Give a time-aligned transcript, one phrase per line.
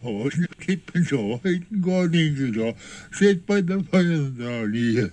[0.00, 2.74] Polen kippen zo heet Groningen zo.
[3.10, 5.08] Zit bij de Vijandalië.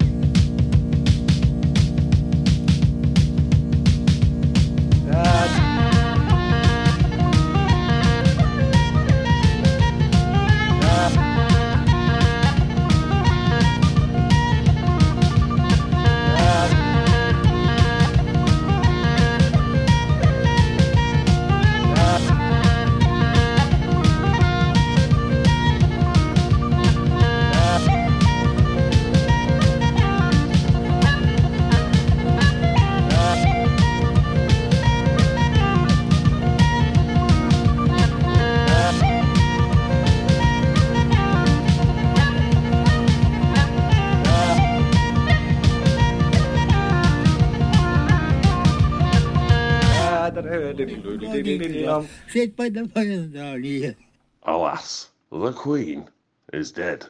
[52.58, 56.10] by the fire oh, Alas, the Queen
[56.52, 57.06] is dead.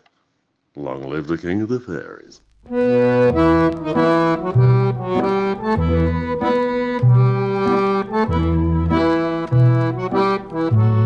[0.76, 2.42] Long live the King of the Fairies.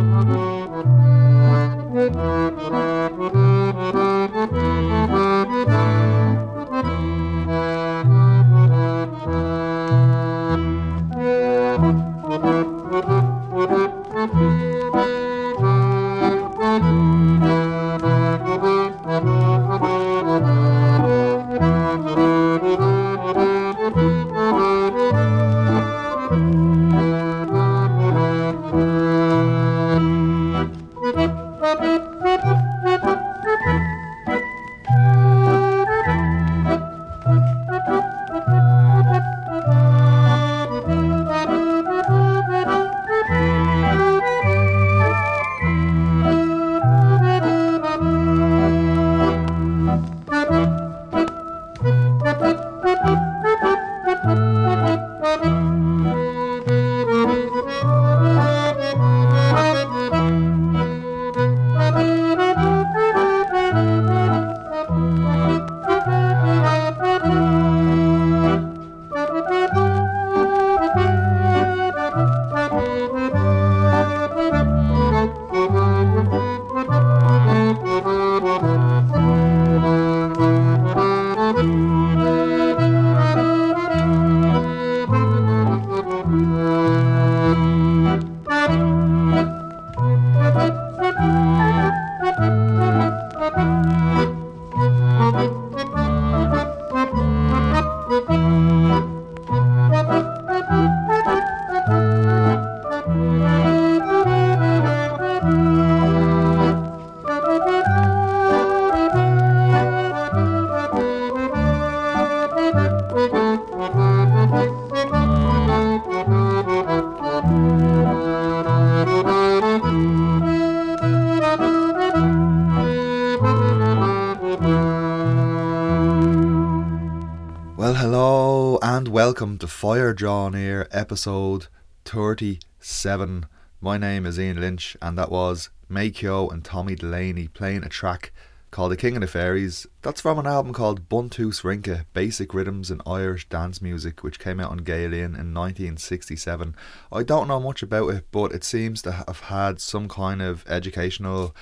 [129.31, 131.67] welcome to Fire Draw Near episode
[132.03, 133.45] 37.
[133.79, 138.33] My name is Ian Lynch, and that was Makyo and Tommy Delaney playing a track
[138.71, 139.87] called The King of the Fairies.
[140.01, 144.59] That's from an album called Buntús Rince Basic Rhythms in Irish Dance Music, which came
[144.59, 146.75] out on Gael Linn in 1967.
[147.09, 150.65] I don't know much about it, but it seems to have had some kind of
[150.67, 151.55] educational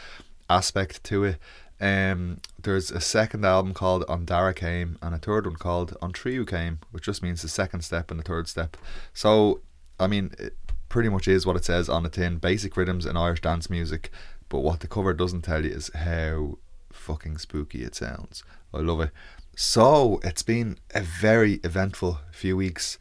[0.50, 1.38] aspect to it.
[1.80, 6.12] Um, there's a second album called An Dara Céim and a third one called An
[6.12, 8.78] Tríú Céim, which just means the second step and the third step.
[9.14, 9.62] So,
[10.00, 10.56] I mean, it
[10.90, 14.12] pretty much is what it says on the tin basic rhythms in Irish dance music.
[14.50, 16.58] But what the cover doesn't tell you is how
[16.92, 18.44] fucking spooky it sounds.
[18.74, 19.12] I love it.
[19.56, 22.98] So, it's been a very eventful few weeks.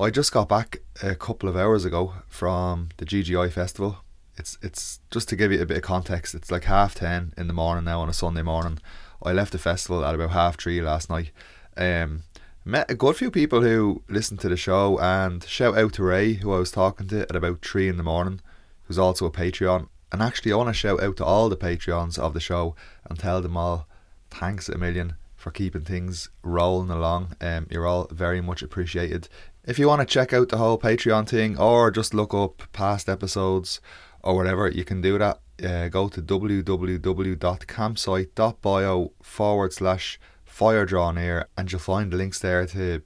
[0.00, 3.98] I just got back a couple of hours ago from the GGI festival
[4.38, 6.34] it's it's just to give you a bit of context.
[6.34, 8.78] It's like half ten in the morning now on a Sunday morning.
[9.22, 11.30] I left the festival at about half three last night.
[11.76, 12.22] Um,
[12.64, 16.34] met a good few people who listened to the show and shout out to Ray
[16.34, 18.40] who I was talking to at about three in the morning,
[18.84, 19.88] who's also a Patreon.
[20.12, 22.74] And actually, I want to shout out to all the Patreons of the show
[23.08, 23.86] and tell them all
[24.30, 27.36] thanks a million for keeping things rolling along.
[27.40, 29.28] Um, you're all very much appreciated.
[29.64, 33.08] If you want to check out the whole Patreon thing or just look up past
[33.08, 33.80] episodes
[34.22, 35.40] or whatever, you can do that.
[35.62, 42.64] Uh, go to www.campsite.bio forward slash fire draw near and you'll find the links there
[42.66, 43.02] to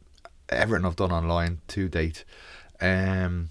[0.50, 2.26] everything I've done online to date.
[2.80, 3.48] Um,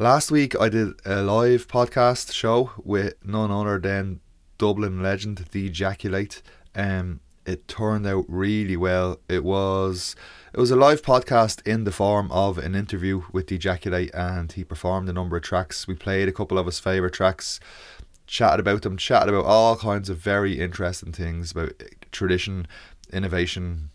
[0.00, 4.20] Last week I did a live podcast show with none other than
[4.56, 6.40] Dublin legend The Ejaculate.
[6.72, 7.18] Um,
[7.48, 9.18] it turned out really well.
[9.26, 10.14] It was
[10.52, 14.52] it was a live podcast in the form of an interview with The Ejaculate, and
[14.52, 15.88] he performed a number of tracks.
[15.88, 17.58] We played a couple of his favorite tracks,
[18.26, 22.66] chatted about them, chatted about all kinds of very interesting things about tradition,
[23.14, 23.90] innovation,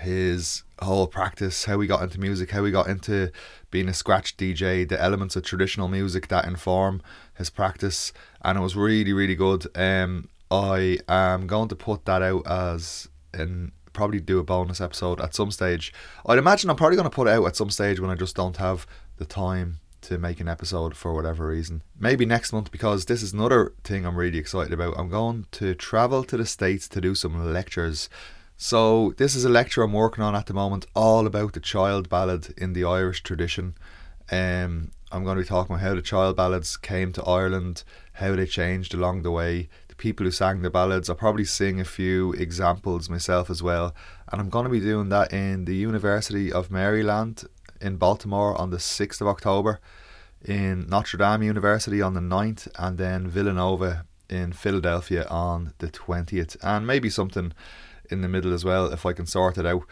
[0.00, 3.32] his whole practice, how he got into music, how he got into
[3.70, 7.00] being a scratch DJ, the elements of traditional music that inform
[7.38, 8.12] his practice,
[8.42, 9.66] and it was really, really good.
[9.74, 15.20] Um, I am going to put that out as and probably do a bonus episode
[15.20, 15.92] at some stage.
[16.26, 18.36] I'd imagine I'm probably going to put it out at some stage when I just
[18.36, 18.86] don't have
[19.16, 21.82] the time to make an episode for whatever reason.
[21.98, 24.98] Maybe next month because this is another thing I'm really excited about.
[24.98, 28.10] I'm going to travel to the States to do some lectures.
[28.56, 32.08] So, this is a lecture I'm working on at the moment, all about the child
[32.08, 33.74] ballad in the Irish tradition.
[34.30, 37.82] Um, I'm going to be talking about how the child ballads came to Ireland,
[38.14, 39.68] how they changed along the way,
[40.04, 41.08] people who sang the ballads.
[41.08, 43.94] I'll probably sing a few examples myself as well.
[44.30, 47.44] And I'm going to be doing that in the University of Maryland
[47.80, 49.80] in Baltimore on the 6th of October,
[50.44, 56.58] in Notre Dame University on the 9th, and then Villanova in Philadelphia on the 20th.
[56.62, 57.54] And maybe something
[58.10, 59.84] in the middle as well if I can sort it out.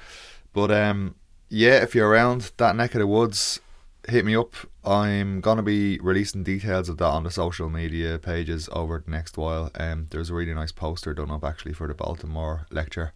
[0.53, 1.15] But um,
[1.49, 3.61] yeah, if you're around that neck of the woods,
[4.07, 4.57] hit me up.
[4.85, 9.37] I'm gonna be releasing details of that on the social media pages over the next
[9.37, 9.71] while.
[9.77, 13.13] Um, there's a really nice poster done up actually for the Baltimore lecture.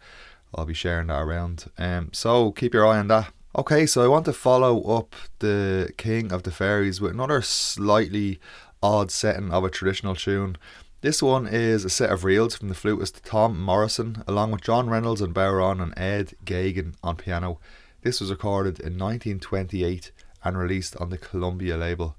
[0.54, 1.70] I'll be sharing that around.
[1.76, 3.32] Um, so keep your eye on that.
[3.58, 8.38] Okay, so I want to follow up the King of the Fairies with another slightly
[8.82, 10.58] odd setting of a traditional tune.
[11.00, 14.88] This one is a set of reels from the flutist Tom Morrison, along with John
[14.88, 17.58] Reynolds and Bowron and Ed Geoghegan on piano.
[18.02, 20.12] This was recorded in 1928
[20.46, 22.14] and released on the Columbia label.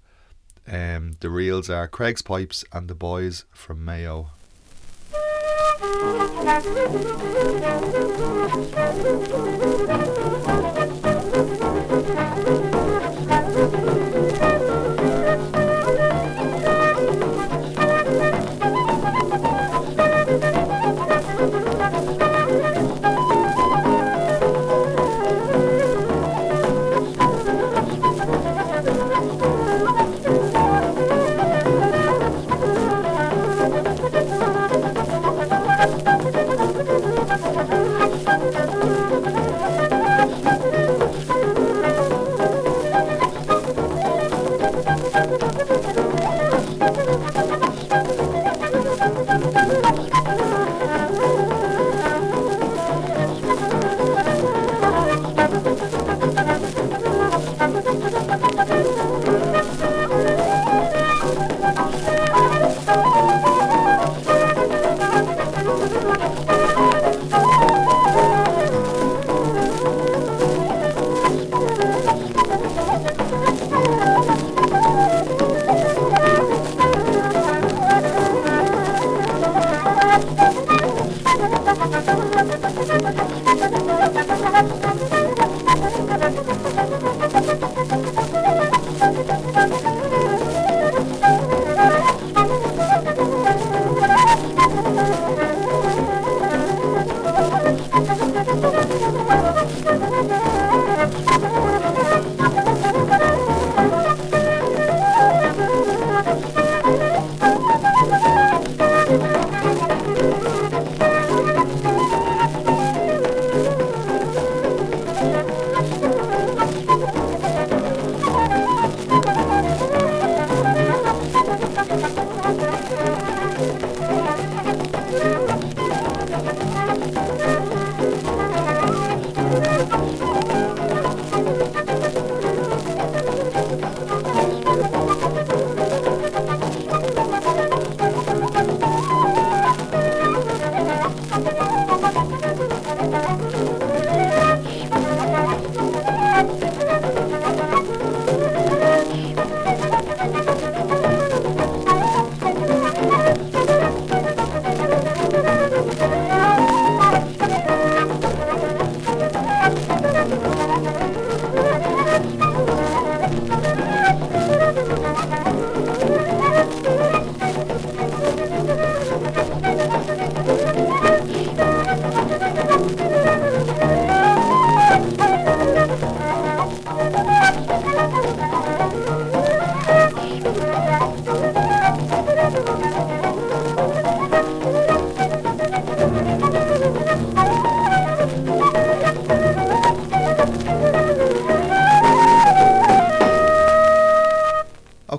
[0.68, 4.31] Um, the reels are Craig's Pipes and The Boys from Mayo.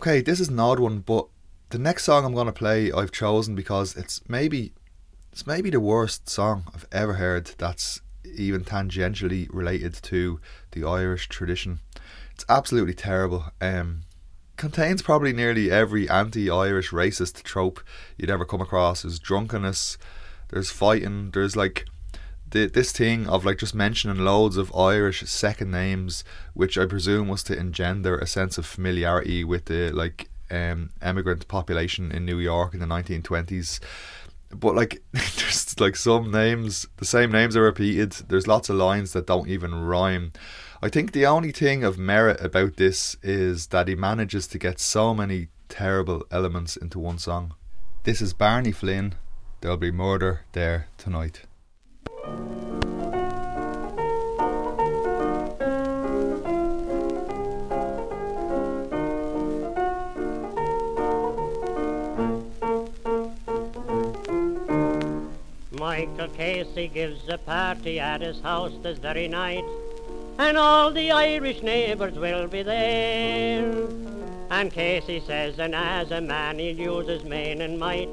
[0.08, 1.26] Okay, this is an odd one, but
[1.68, 4.72] the next song I'm gonna play I've chosen because it's maybe
[5.30, 11.28] it's maybe the worst song I've ever heard that's even tangentially related to the Irish
[11.28, 11.80] tradition.
[12.30, 13.52] It's absolutely terrible.
[13.60, 14.04] Um,
[14.56, 17.80] contains probably nearly every anti-Irish racist trope
[18.16, 19.02] you'd ever come across.
[19.02, 19.98] There's drunkenness,
[20.48, 21.84] there's fighting, there's like
[22.50, 26.24] the, this thing of like just mentioning loads of Irish second names,
[26.54, 31.48] which I presume was to engender a sense of familiarity with the like um, immigrant
[31.48, 33.80] population in New York in the 1920s.
[34.50, 38.12] But like, there's like some names, the same names are repeated.
[38.28, 40.32] There's lots of lines that don't even rhyme.
[40.82, 44.78] I think the only thing of merit about this is that he manages to get
[44.78, 47.54] so many terrible elements into one song.
[48.04, 49.16] This is Barney Flynn.
[49.60, 51.42] There'll be murder there tonight.
[65.78, 69.64] Michael Casey gives a party at his house this very night,
[70.38, 73.72] and all the Irish neighbours will be there.
[74.50, 78.10] And Casey says, and as a man he'll use his main and might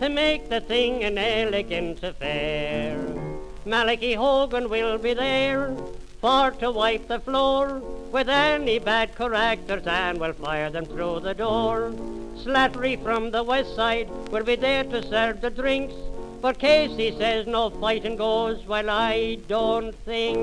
[0.00, 3.21] to make the thing an elegant affair.
[3.64, 5.74] Malachy Hogan will be there
[6.20, 11.34] for to wipe the floor with any bad characters and will fire them through the
[11.34, 11.92] door.
[12.36, 15.94] Slattery from the west side will be there to serve the drinks
[16.42, 20.38] but Casey says no fighting goes while I don't think.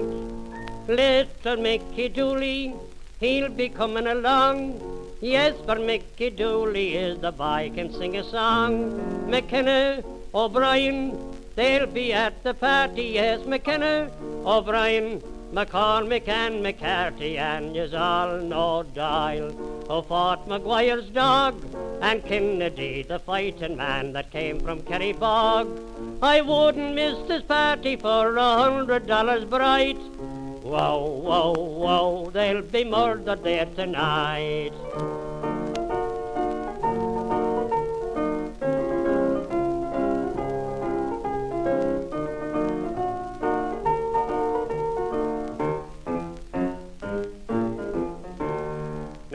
[0.88, 2.73] Little Mickey Dooley,
[3.19, 4.79] he'll be coming along.
[5.19, 9.29] Yes, for Mickey Dooley is the boy can sing a song.
[9.29, 10.01] McKenna,
[10.33, 11.28] O'Brien,
[11.59, 13.03] they'll be at the party.
[13.19, 14.09] Yes, McKenna,
[14.45, 19.51] O'Brien, McCormick and McCarthy and yous all know Doyle
[19.89, 21.61] who fought Maguire's dog
[22.01, 25.67] and Kennedy, the fighting man that came from Kerrybog.
[26.21, 29.97] I wouldn't miss this party for a hundred dollars bright.
[29.97, 34.71] Whoa, whoa, whoa, they'll be murdered there tonight.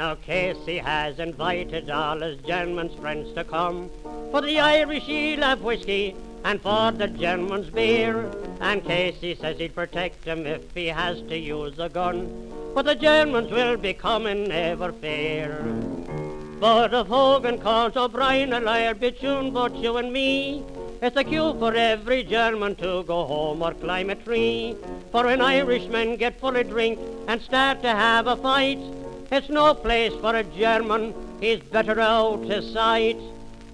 [0.05, 3.89] Now Casey has invited all his German's friends to come.
[4.31, 8.31] For the Irish he'll have whiskey and for the Germans beer.
[8.61, 12.19] And Casey says he'd protect if he has to use a gun.
[12.75, 15.65] But the Germans will be coming, never fear.
[16.61, 20.65] But if Hogan calls O'Brien a liar between both you and me,
[21.01, 24.77] it's a cue for every German to go home or climb a tree.
[25.11, 28.79] For when Irishmen get full of drink and start to have a fight,
[29.31, 33.19] it's no place for a German, he's better out of sight.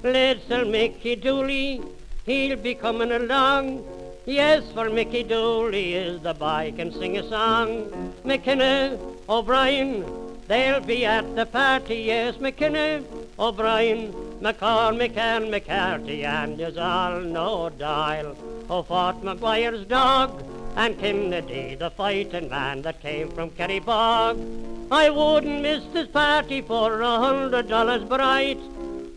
[0.02, 1.82] Little Mickey Dooley,
[2.24, 3.84] he'll be coming along.
[4.26, 8.14] Yes, for Mickey Dooley is the boy can sing a song.
[8.24, 10.04] McKenna, O'Brien,
[10.46, 11.96] they'll be at the party.
[11.96, 13.02] Yes, McKenna,
[13.38, 18.34] O'Brien, McCormick and McCarthy, and yous all know Doyle,
[18.68, 20.42] who fought McGuire's dog
[20.76, 24.90] and Kennedy, the fighting man that came from Kerrybog.
[24.90, 28.58] I wouldn't miss this party for a hundred dollars bright.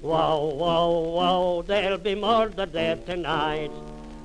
[0.01, 3.72] Whoa, whoa, whoa, there'll be murder there tonight.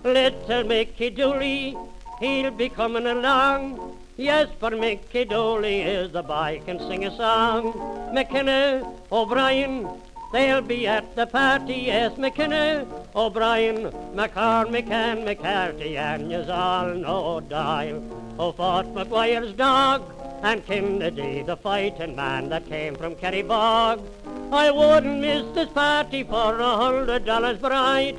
[0.02, 1.76] Little Mickey Dooley,
[2.18, 3.96] he'll be coming along.
[4.16, 8.10] Yes, for Mickey Dooley is the boy can sing a song.
[8.12, 9.88] McKenna, O'Brien,
[10.30, 17.40] They'll be at the party, as McKenna, O'Brien, McCormick and McCarthy, and yous all know
[17.40, 18.02] Doyle,
[18.38, 20.02] oh, who fought Maguire's dog,
[20.42, 24.06] and Kennedy, the fighting man that came from Kerrybog.
[24.52, 28.18] I wouldn't miss this party for a hundred dollars bright.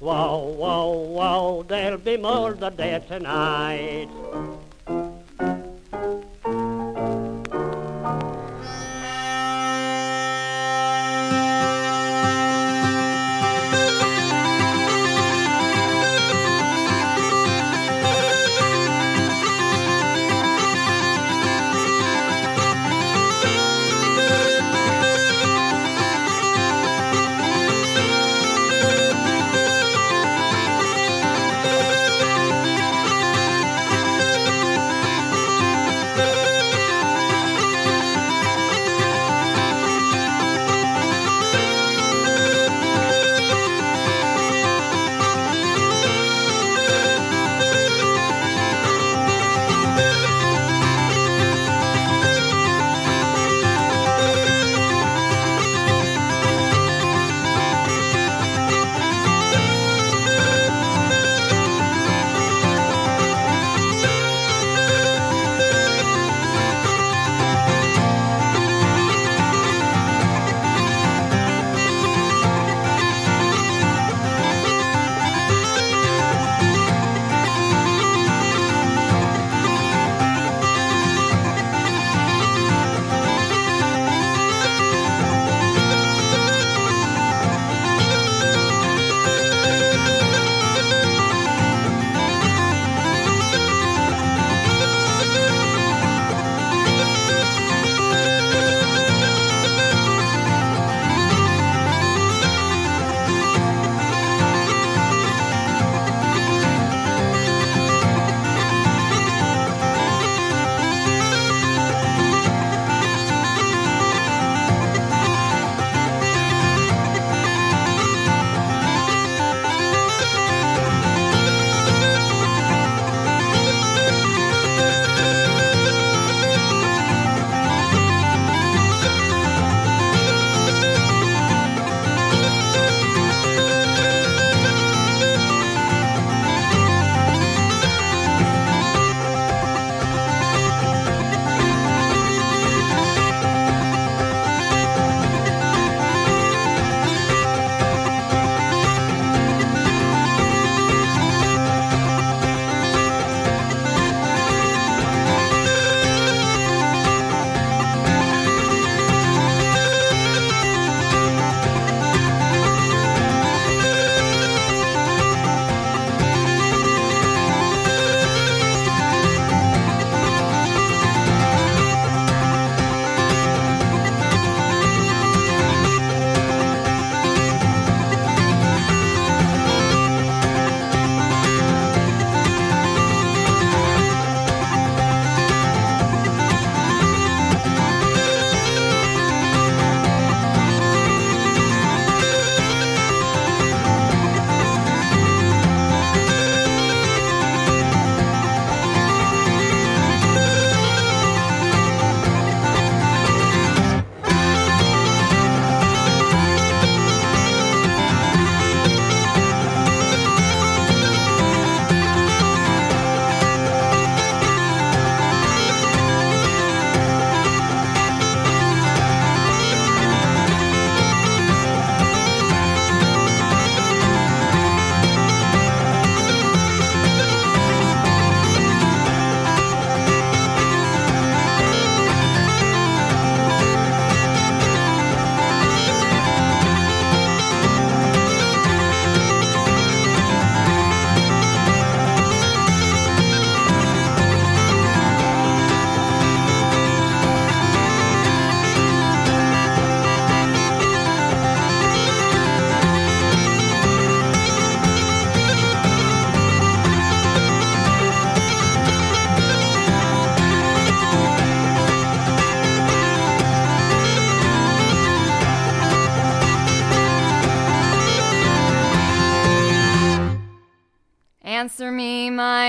[0.00, 4.08] Wow, wow, wow, there'll be murder there tonight.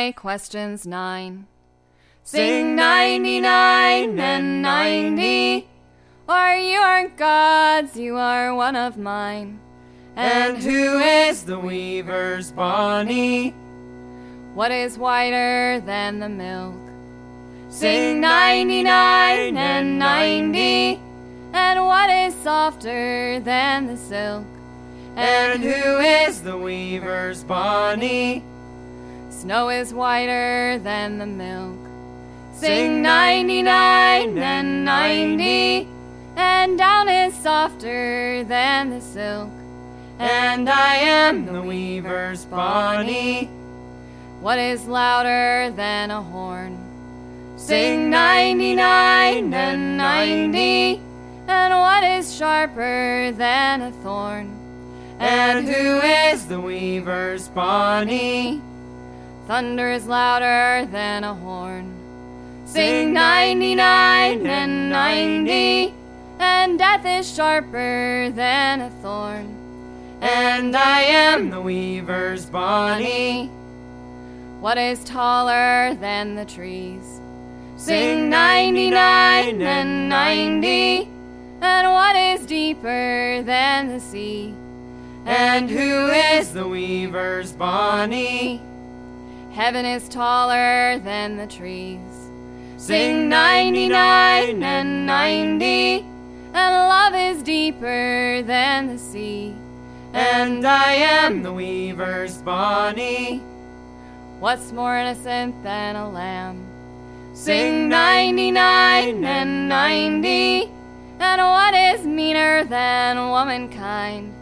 [0.06, 1.48] My questions nine.
[2.24, 5.68] Sing 99 and 90.
[6.30, 9.60] Or you aren't God's, you are one of mine.
[10.16, 13.50] And who is the weaver's Bonnie?
[14.54, 16.76] What is whiter than the milk?
[17.70, 21.02] Sing 99 and 90.
[21.54, 24.46] And what is softer than the silk?
[25.16, 28.44] And who is the weaver's Bonnie?
[29.42, 31.78] Snow is whiter than the milk.
[32.56, 35.88] Sing 99 and 90.
[36.38, 39.52] And down is softer than the silk.
[40.20, 43.48] And I am the weaver's Bonnie.
[44.40, 46.80] What is louder than a horn?
[47.58, 51.02] Sing 99 and 90.
[51.48, 54.58] And what is sharper than a thorn?
[55.20, 58.62] And who is the weaver's Bonnie?
[59.48, 61.94] Thunder is louder than a horn.
[62.66, 65.94] Sing 99 and 90.
[66.40, 69.56] And death is sharper than a thorn.
[70.20, 73.52] And I am the weaver's Bonnie.
[74.62, 77.22] What is taller than the trees?
[77.78, 81.08] Sing 99 and 90.
[81.62, 84.56] And what is deeper than the sea?
[85.26, 88.60] And who is the weaver's Bonnie?
[89.56, 92.02] Heaven is taller than the trees.
[92.76, 96.06] Sing 99 and 90.
[96.54, 99.56] And love is deeper than the sea.
[100.12, 103.38] And I am the weaver's Bonnie.
[104.42, 106.68] What's more innocent than a lamb?
[107.34, 110.70] Sing 99 and 90.
[111.20, 114.34] And what is meaner than womankind?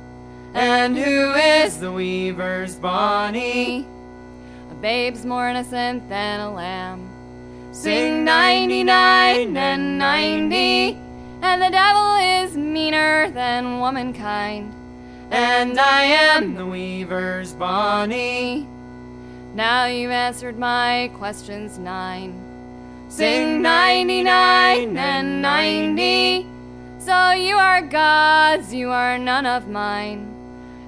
[0.56, 3.86] And who is the weaver's Bonnie?
[4.84, 7.10] Babe's more innocent than a lamb.
[7.72, 11.00] Sing 99 and 90.
[11.42, 14.74] And the devil is meaner than womankind.
[15.32, 18.68] And I am the weaver's Bonnie.
[19.54, 22.34] Now you've answered my questions nine.
[23.08, 26.46] Sing 99 and 90.
[27.00, 30.33] So you are God's, you are none of mine.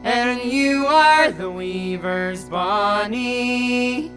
[0.05, 4.11] And you are the weaver's Bonnie.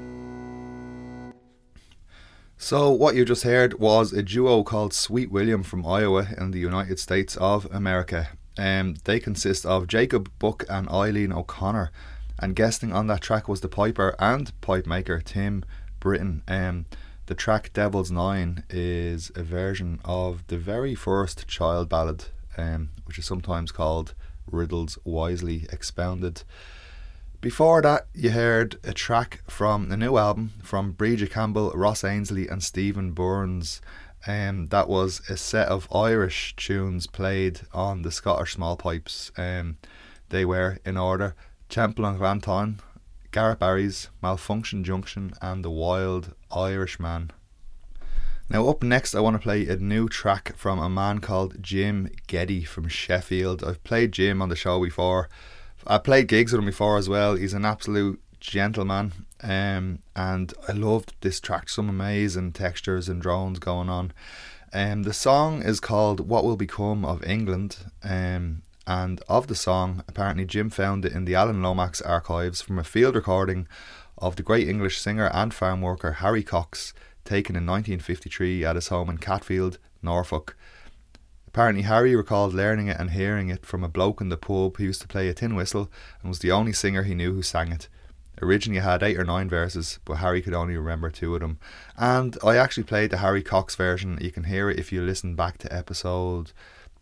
[2.58, 6.58] So, what you just heard was a duo called Sweet William from Iowa in the
[6.58, 8.28] United States of America.
[8.58, 11.90] Um, they consist of Jacob Buck and Eileen O'Connor,
[12.38, 15.64] and guesting on that track was the piper and pipe maker Tim
[16.00, 16.42] Britton.
[16.46, 16.84] Um,
[17.24, 22.26] the track Devil's Nine is a version of the very first child ballad,
[22.58, 24.12] um, which is sometimes called
[24.50, 26.42] Riddles Wisely Expounded.
[27.40, 32.48] Before that, you heard a track from the new album from Brìghde Chaimbeul, Ross Ainslie,
[32.48, 33.80] and Steven Byrnes.
[34.26, 39.30] Um, that was a set of Irish tunes played on the Scottish small pipes.
[39.36, 39.78] Um,
[40.30, 41.36] they were in order
[41.70, 42.80] and Granton,
[43.30, 47.30] Garrett Barry's, Malfunction Junction, and The Wild Irishman.
[48.50, 52.08] Now, up next, I want to play a new track from a man called Jim
[52.28, 53.62] Ghedi from Sheffield.
[53.62, 55.28] I've played Jim on the show before.
[55.86, 57.34] I played gigs with him before as well.
[57.34, 61.68] He's an absolute gentleman, um, and I loved this track.
[61.68, 64.12] Some amazing textures and drones going on.
[64.72, 70.02] Um, the song is called "What Will Become of England," um, and of the song,
[70.08, 73.68] apparently Jim found it in the Alan Lomax archives from a field recording
[74.16, 76.94] of the great English singer and farm worker Harry Cox,
[77.28, 80.56] taken in 1953 at his home in Catfield, Norfolk.
[81.46, 84.84] Apparently, Harry recalled learning it and hearing it from a bloke in the pub who
[84.84, 87.70] used to play a tin whistle and was the only singer he knew who sang
[87.70, 87.88] it.
[88.40, 91.58] Originally it had eight or nine verses, but Harry could only remember two of them.
[91.96, 94.18] And I actually played the Harry Cox version.
[94.20, 96.52] You can hear it if you listen back to episode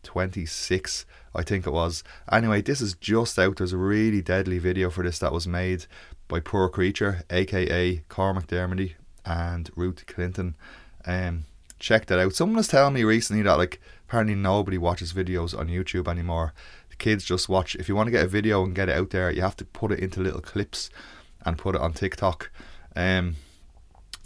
[0.02, 2.02] 26, I think it was.
[2.32, 3.56] Anyway, this is just out.
[3.56, 5.86] There's a really deadly video for this that was made
[6.28, 8.94] by Poor Creature, aka Cormac Dermody
[9.26, 10.54] and Ruth Clinton.
[11.04, 11.44] Um,
[11.78, 12.34] check that out.
[12.34, 16.54] Someone was telling me recently that like apparently nobody watches videos on YouTube anymore.
[16.90, 17.74] The kids just watch.
[17.74, 19.64] If you want to get a video and get it out there, you have to
[19.64, 20.90] put it into little clips
[21.44, 22.50] and put it on TikTok.
[22.94, 23.36] Um,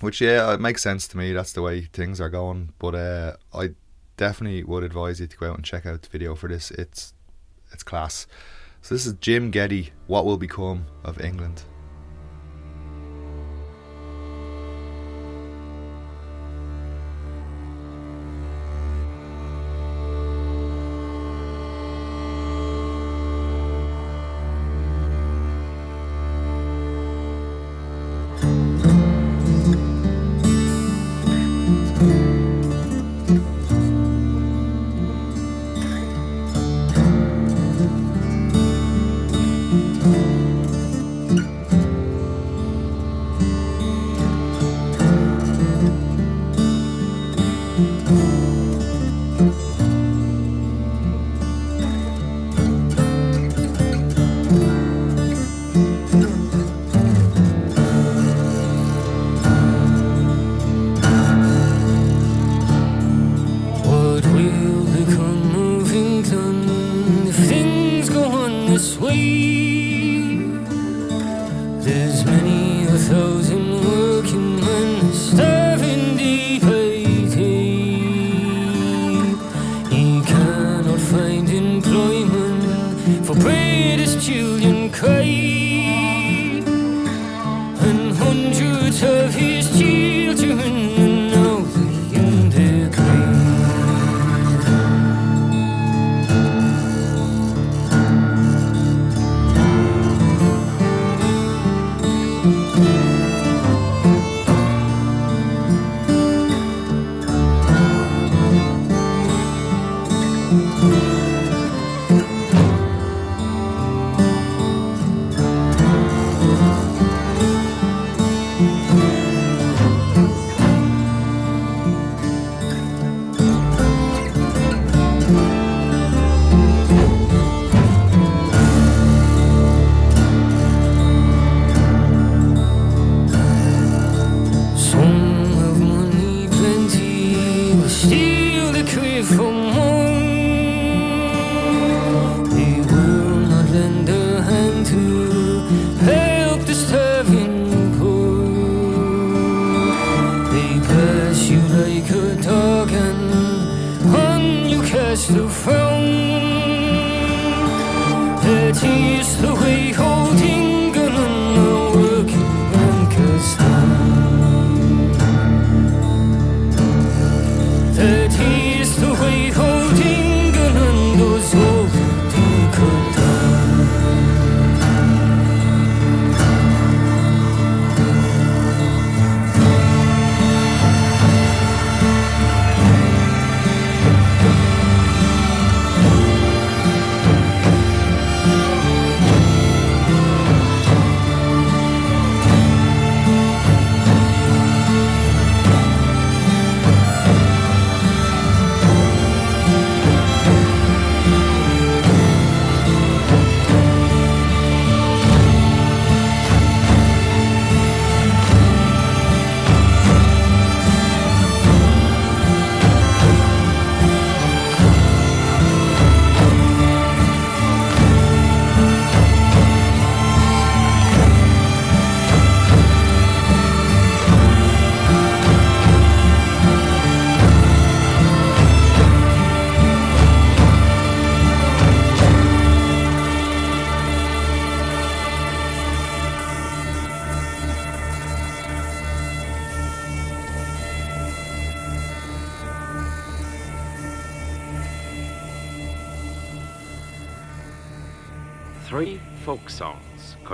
[0.01, 1.33] which yeah, it makes sense to me.
[1.33, 2.73] That's the way things are going.
[2.79, 3.71] But uh, I
[4.17, 6.71] definitely would advise you to go out and check out the video for this.
[6.71, 7.13] It's
[7.73, 8.27] it's class.
[8.83, 9.91] So this is Jim Ghedi.
[10.07, 11.63] What will become of England?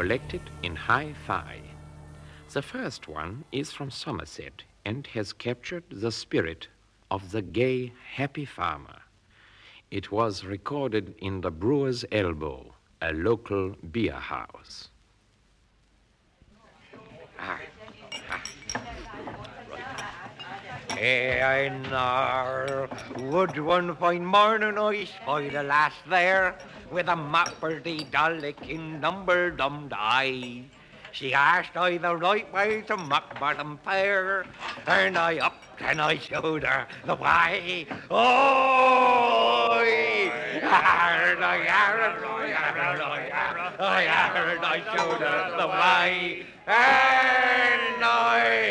[0.07, 1.61] Collected in hi fi.
[2.53, 6.69] The first one is from Somerset and has captured the spirit
[7.11, 9.01] of the gay, happy farmer.
[9.91, 14.91] It was recorded in the Brewer's Elbow, a local beer house.
[17.41, 17.59] Ah,
[21.91, 22.89] know.
[23.19, 26.57] Would one fine morning I spied a lass there
[26.91, 30.65] with a mapperty dallick number dum die.
[31.13, 34.45] She asked I the right way to muck bottom fair,
[34.87, 37.87] and I up and I showed her the way.
[38.11, 39.81] Oh!
[39.83, 43.03] And I and
[43.83, 44.03] I
[44.53, 48.67] and I showed her the way, and I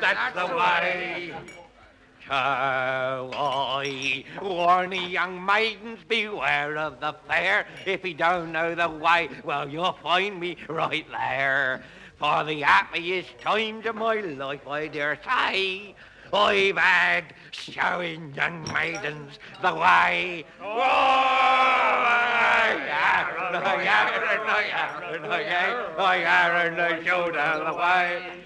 [0.00, 1.34] that's the way.
[2.32, 7.66] Oh, I warn the young maidens, beware of the fair.
[7.84, 11.82] If you don't know the way, well, you'll find me right there.
[12.18, 15.96] For the happiest times of my life, I dare say,
[16.32, 20.44] I've had showing young maidens the way.
[26.80, 28.22] I show them the way.
[28.30, 28.39] And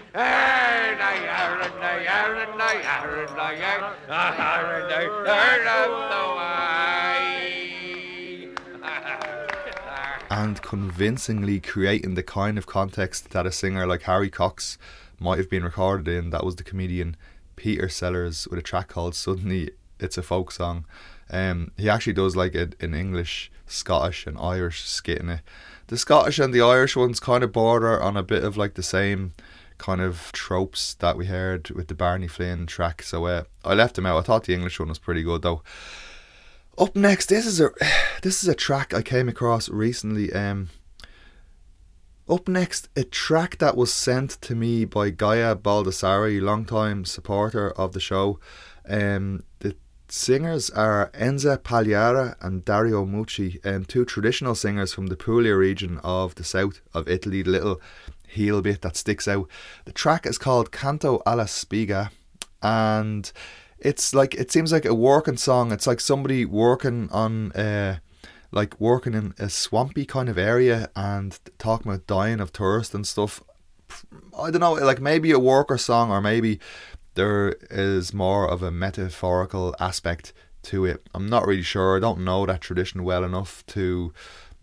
[10.29, 14.77] and convincingly creating the kind of context that a singer like Harry Cox
[15.19, 16.29] might have been recorded in.
[16.29, 17.17] That was the comedian
[17.57, 20.85] Peter Sellers with a track called Suddenly It's a Folk Song.
[21.29, 25.41] Um, he actually does like it in English, Scottish, and Irish skit in it.
[25.87, 28.83] The Scottish and the Irish ones kind of border on a bit of like the
[28.83, 29.33] same
[29.77, 33.01] kind of tropes that we heard with the Barney Flynn track.
[33.03, 34.17] So uh, I left him out.
[34.17, 35.61] I thought the English one was pretty good though.
[36.77, 37.69] Up next, this is a
[38.21, 40.33] this is a track I came across recently.
[40.33, 40.69] Um,
[42.27, 47.93] up next, a track that was sent to me by Gaia Baldassari, longtime supporter of
[47.93, 48.39] the show.
[48.89, 49.75] Um, the
[50.07, 55.99] singers are Enza Pagliara and Dario Mucci, um, two traditional singers from the Puglia region
[56.03, 57.43] of the south of Italy.
[57.43, 57.81] The little
[58.27, 59.47] heel bit that sticks out.
[59.85, 62.09] The track is called Canto alla Spiga,
[62.61, 63.31] and
[63.79, 65.71] it's like it seems like a working song.
[65.71, 67.51] It's like somebody working on.
[67.53, 67.97] Uh,
[68.51, 73.05] like working in a swampy kind of area and talking about dying of thirst and
[73.05, 73.43] stuff.
[74.39, 76.61] I don't know, like maybe a worker song or maybe
[77.15, 80.31] there is more of a metaphorical aspect
[80.63, 81.07] to it.
[81.13, 81.97] I'm not really sure.
[81.97, 84.13] I don't know that tradition well enough to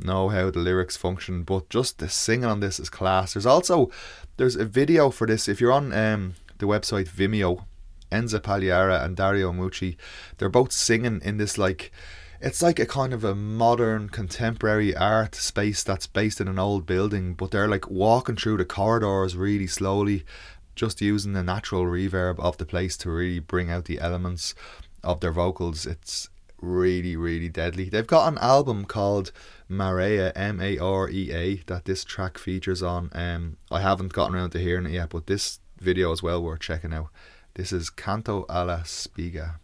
[0.05, 3.35] know how the lyrics function, but just the singing on this is class.
[3.35, 3.91] There's also
[4.37, 5.49] there's a video for this.
[5.49, 7.65] If you're on um, the website Vimeo,
[8.11, 9.97] Enza Pagliara and Dario Mucci,
[10.39, 11.93] they're both singing in this like
[12.43, 16.87] it's like a kind of a modern contemporary art space that's based in an old
[16.87, 20.25] building, but they're like walking through the corridors really slowly,
[20.75, 24.57] just using the natural reverb of the place to really bring out the elements
[25.05, 25.87] of their vocals.
[25.87, 26.31] It's
[26.63, 27.91] really, really deadly.
[27.91, 29.33] They've got an album called
[29.69, 33.11] Marea, M A R E A, that this track features on.
[33.13, 36.61] Um, I haven't gotten around to hearing it yet, but this video is well worth
[36.61, 37.09] checking out.
[37.55, 39.57] This is Canto alla Spiga.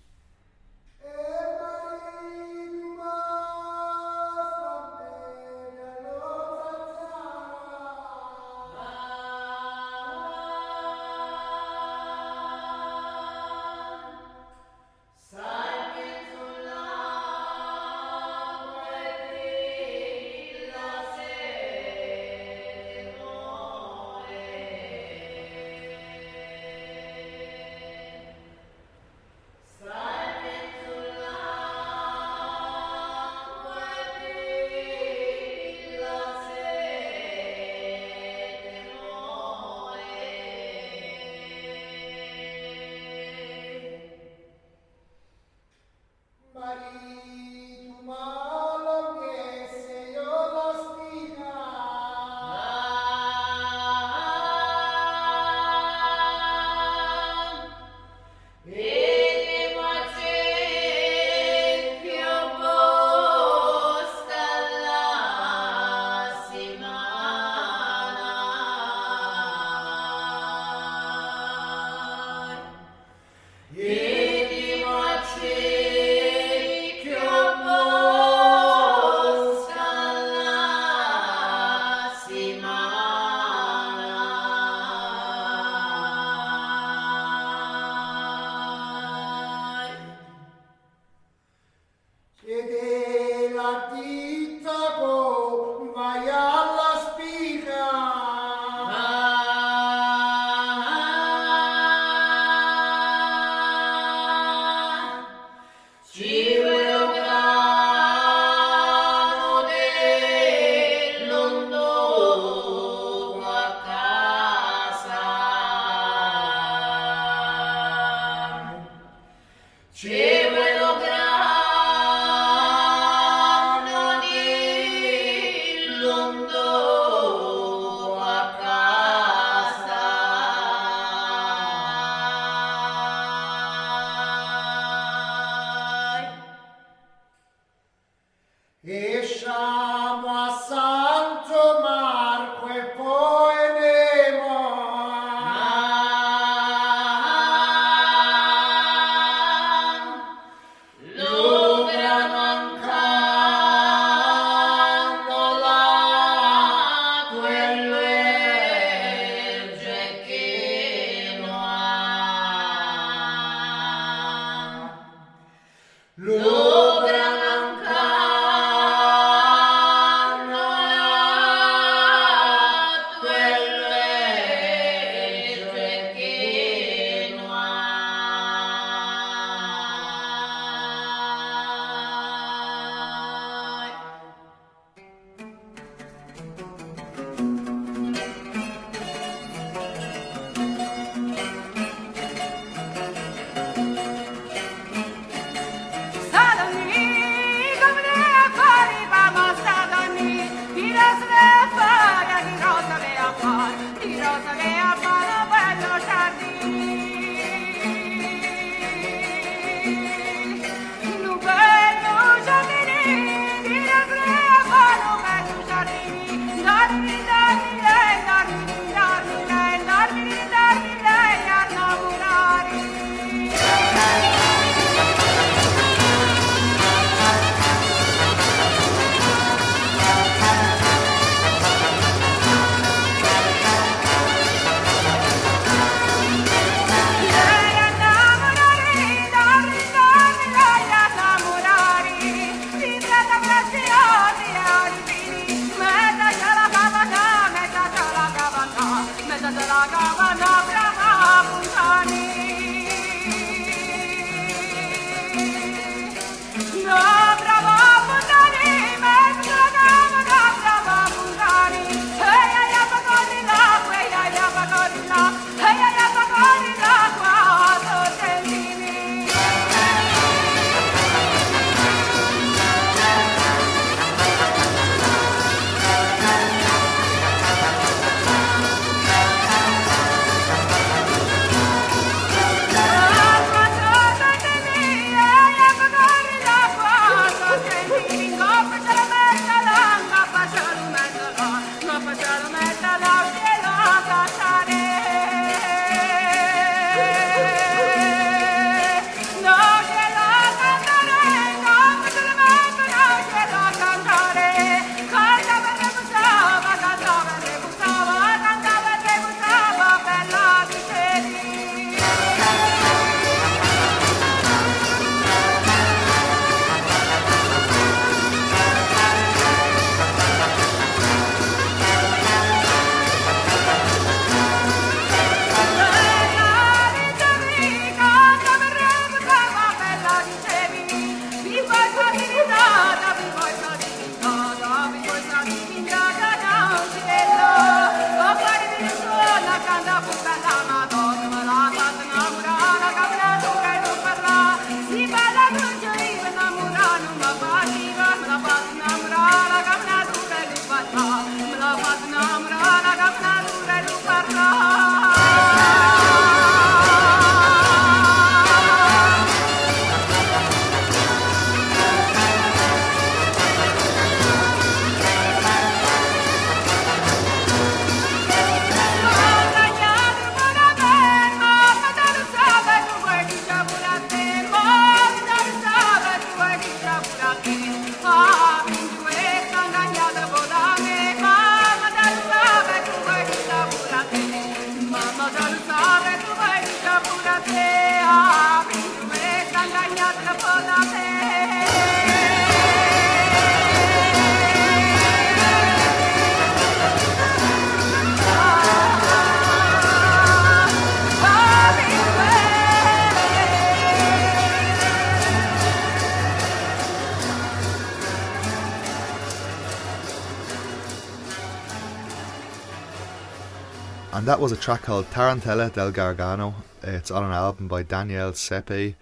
[414.29, 416.55] That was a track called Tarantella del Gargano.
[416.83, 418.95] It's on an album by Daniel Sepe.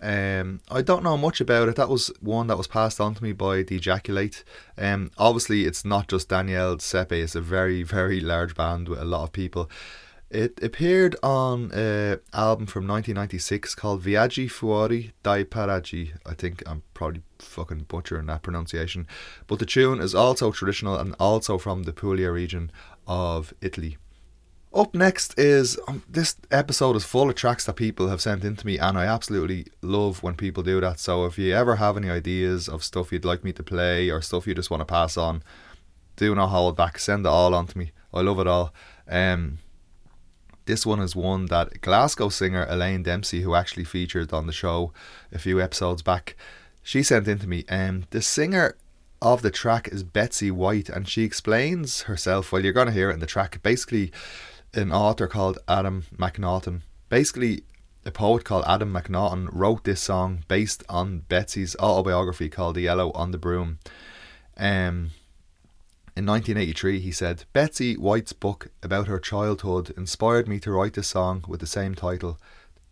[0.00, 1.74] Um, I don't know much about it.
[1.74, 4.44] That was one that was passed on to me by the Ejaculate.
[4.76, 7.10] Um, obviously, it's not just Daniel Sepe.
[7.10, 9.68] It's a very, very large band with a lot of people.
[10.30, 16.12] It appeared on an album from 1996 called Viaggi Fuori dai Paraggi.
[16.24, 19.08] I think I'm probably fucking butchering that pronunciation.
[19.48, 22.70] But the tune is also traditional and also from the Puglia region
[23.08, 23.96] of Italy.
[24.74, 28.54] Up next is um, this episode is full of tracks that people have sent in
[28.56, 31.00] to me, and I absolutely love when people do that.
[31.00, 34.20] So if you ever have any ideas of stuff you'd like me to play or
[34.20, 35.42] stuff you just want to pass on,
[36.16, 36.98] do not hold back.
[36.98, 37.92] Send it all on to me.
[38.12, 38.74] I love it all.
[39.08, 39.58] Um,
[40.66, 44.92] this one is one that Glasgow singer Elaine Dempsey, who actually featured on the show
[45.32, 46.36] a few episodes back,
[46.82, 47.64] she sent in to me.
[47.70, 48.76] Um, the singer
[49.22, 52.52] of the track is Betsy White, and she explains herself.
[52.52, 53.62] Well, you're going to hear it in the track.
[53.62, 54.12] Basically,
[54.74, 56.82] an author called Adam McNaughton.
[57.08, 57.62] Basically,
[58.04, 63.10] a poet called Adam McNaughton wrote this song based on Betsy's autobiography called The Yellow
[63.12, 63.78] on the Broom.
[64.56, 65.10] Um,
[66.16, 71.02] in 1983, he said, Betsy White's book about her childhood inspired me to write the
[71.02, 72.40] song with the same title.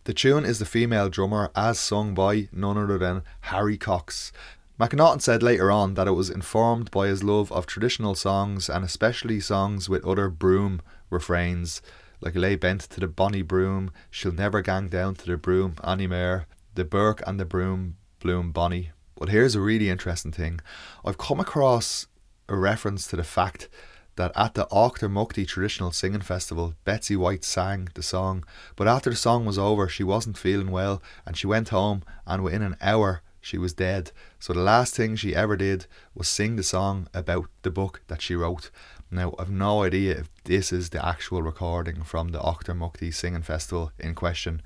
[0.05, 4.31] The tune is the female drummer as sung by none other than Harry Cox.
[4.79, 8.85] McNaughton said later on that it was informed by his love of traditional songs and
[8.85, 11.81] especially songs with other broom refrains,
[12.21, 16.45] like Lay Bent to the Bonnie Broom, She'll Never Gang Down to the Broom Anymore,
[16.75, 18.91] The Burke and the Broom Bloom Bonnie.
[19.17, 20.59] But here's a really interesting thing.
[21.03, 22.05] I've come across
[22.47, 23.69] a reference to the fact
[24.15, 28.43] that at the Auchtermuchty Traditional Singing Festival, Betsy White sang the song,
[28.75, 32.43] but after the song was over, she wasn't feeling well and she went home, and
[32.43, 34.11] within an hour, she was dead.
[34.39, 38.21] So the last thing she ever did was sing the song about the book that
[38.21, 38.69] she wrote.
[39.09, 43.93] Now, I've no idea if this is the actual recording from the Auchtermuchty Singing Festival
[43.97, 44.61] in question,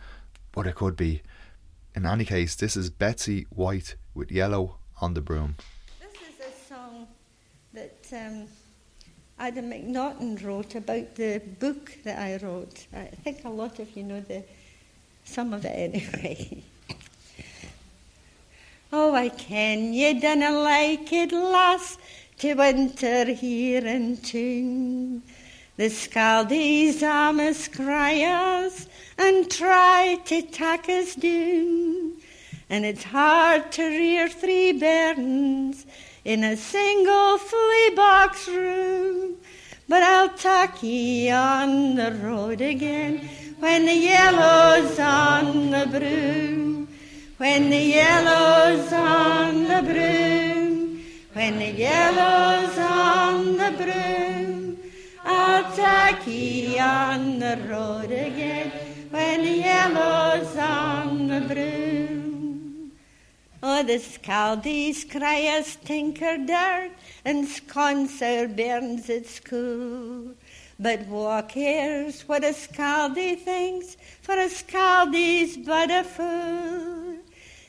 [0.52, 1.22] but it could be.
[1.94, 5.58] In any case, this is Betsy White with Yellow on the Broom.
[6.00, 7.08] This is a song
[7.74, 8.48] that um,
[9.38, 12.88] Adam McNaughton wrote about the book that I wrote.
[12.94, 14.44] I think a lot of you know the
[15.24, 16.64] some of it anyway.
[18.92, 21.98] oh, I ken ye dinna like it, lass,
[22.39, 25.24] to winter here in tune.
[25.78, 27.02] The scaldies
[27.74, 28.88] cry us
[29.18, 32.14] and try to tack us down.
[32.70, 35.86] And it's hard to rear three bairns
[36.24, 39.36] in a single flea box room.
[39.88, 43.30] But I'll tack ye on the road again
[43.60, 46.88] when the yellow's on the broom.
[47.42, 51.04] When the yellow's on the broom.
[51.34, 54.78] When the yellow's on the broom.
[55.26, 58.72] I'll tack ye on the road again
[59.10, 62.92] when the yellow's on the broom.
[63.64, 66.92] Oh, the scaldies cry as tinker dirt
[67.26, 70.36] and sconce bairns at school.
[70.80, 77.01] But wha cares what a scaldie thinks, for a scaldie's but a fool.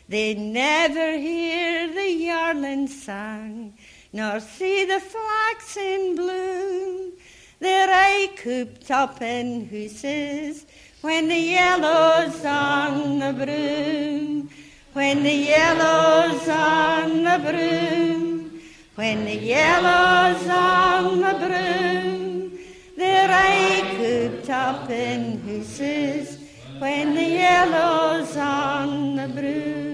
[0.09, 3.75] They never hear the yarlin song,
[4.13, 7.13] nor see the flax in bloom.
[7.61, 10.67] They're aye cooped up in hooses
[11.01, 14.51] when the yellow's on the broom.
[14.93, 18.61] When the yellow's on the broom,
[18.95, 22.59] when the yellow's on the broom,
[22.99, 26.39] they're aye cooped up in hooses
[26.79, 29.92] when the yellow's on the broom.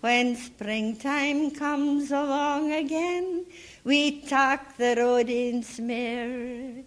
[0.00, 3.44] When springtime comes along again,
[3.84, 6.84] we tack the road in smear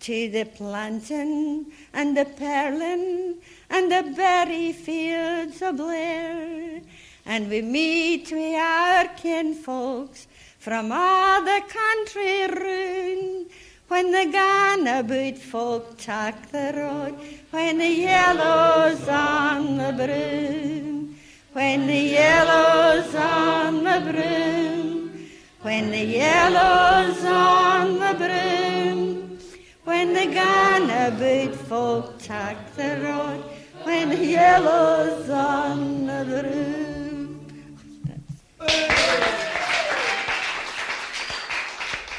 [0.00, 3.36] to the plantain and the perlin
[3.68, 6.80] and the berry fields of Blair.
[7.26, 13.46] And we meet we our kinfolks from all the country round.
[13.88, 17.18] When the gan-aboot folk tack the road,
[17.50, 21.11] when the yellow's on the broom,
[21.52, 25.30] when the yellow's on the broom,
[25.60, 29.38] when the yellow's on the broom,
[29.84, 33.44] when the gan-aboot folk tack the road,
[33.82, 36.92] when the yellow's on the broom.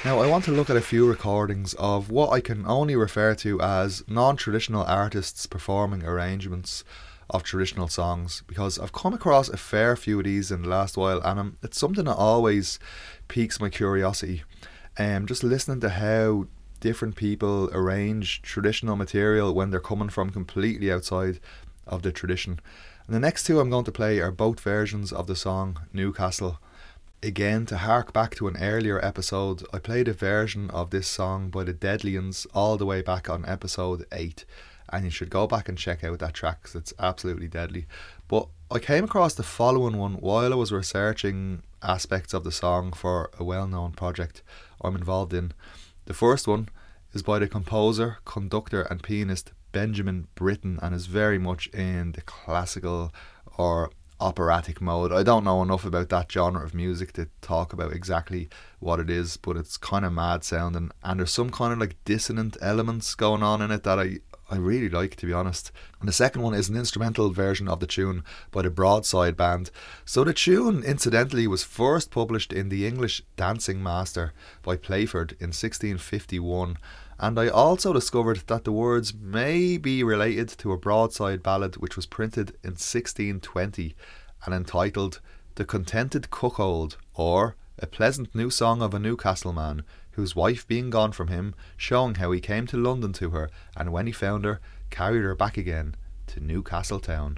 [0.06, 3.34] Now, I want to look at a few recordings of what I can only refer
[3.36, 6.84] to as non traditional artists performing arrangements
[7.34, 10.96] of traditional songs because I've come across a fair few of these in the last
[10.96, 12.80] while and um, it's something that always
[13.28, 14.44] piques my curiosity.
[14.98, 16.46] Um, just listening to how
[16.80, 21.40] different people arrange traditional material when they're coming from completely outside
[21.88, 22.60] of the tradition.
[23.08, 26.60] And the next two I'm going to play are both versions of the song Newcastle.
[27.24, 31.50] again to hark back to an earlier episode, I played a version of this song
[31.50, 34.46] by the Deadlians all the way back on episode 8.
[34.94, 37.88] And you should go back and check out that track because it's absolutely deadly.
[38.28, 42.94] But I came across the following one while I was researching aspects of the song
[42.94, 44.42] for a well known project
[44.82, 45.54] I'm involved in.
[46.06, 46.70] The first one
[47.14, 52.22] is by the composer, conductor, and pianist Benjamin Britten and is very much in the
[52.22, 53.12] classical
[53.58, 55.12] or operatic mode.
[55.12, 58.48] I don't know enough about that genre of music to talk about exactly
[58.80, 61.98] what it is, but it's kind of mad sounding and there's some kind of like
[62.06, 64.20] dissonant elements going on in it that I
[64.50, 65.72] I really like to be honest.
[66.00, 69.72] And the second one is an instrumental version of the tune by the Broadside Band.
[70.06, 75.48] So the tune incidentally was first published in the English Dancing Master by Playford in
[75.48, 76.78] 1651
[77.20, 81.96] and I also discovered that the words may be related to a broadside ballad which
[81.96, 83.96] was printed in 1620
[84.46, 85.22] and entitled
[85.56, 89.84] The Contented Cuckold, or A Pleasant New Song of a Newcastle Man,
[90.14, 93.92] whose wife being gone from him, showing how he came to London to her, and
[93.92, 94.60] when he found her,
[94.90, 95.96] carried her back again
[96.28, 97.38] to Newcastle town.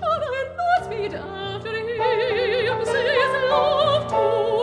[0.00, 2.84] Shall I not meet after him?
[2.86, 4.59] Says love to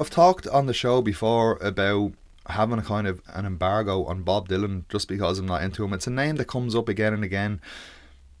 [0.00, 2.12] I've talked on the show before about
[2.46, 5.92] having a kind of an embargo on Bob Dylan just because I'm not into him.
[5.92, 7.60] It's a name that comes up again and again,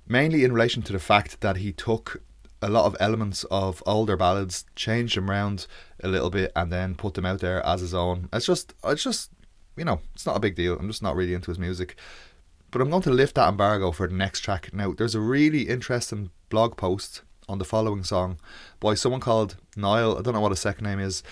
[0.08, 2.22] mainly in relation to the fact that he took
[2.62, 5.66] a lot of elements of older ballads, changed them around
[6.02, 8.30] a little bit, and then put them out there as his own.
[8.32, 9.30] It's just, it's just,
[9.76, 10.78] you know, it's not a big deal.
[10.78, 11.94] I'm just not really into his music.
[12.70, 14.72] But I'm going to lift that embargo for the next track.
[14.72, 17.20] Now, there's a really interesting blog post
[17.50, 18.38] on the following song
[18.78, 20.16] by someone called Niall.
[20.16, 21.22] I don't know what his second name is,